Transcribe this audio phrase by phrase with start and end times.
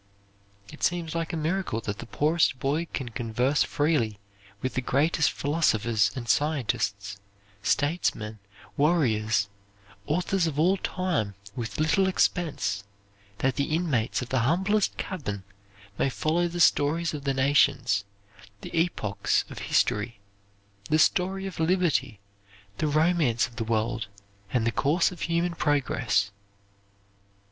[0.73, 4.17] It seems like a miracle that the poorest boy can converse freely
[4.59, 7.19] with the greatest philosophers and scientists,
[7.61, 8.39] statesmen,
[8.75, 9.47] warriors,
[10.07, 12.83] authors of all time with little expense,
[13.45, 15.43] that the inmates of the humblest cabin
[15.99, 18.03] may follow the stories of the nations,
[18.61, 20.19] the epochs of history,
[20.89, 22.19] the story of liberty,
[22.79, 24.07] the romance of the world,
[24.51, 26.31] and the course of human progress.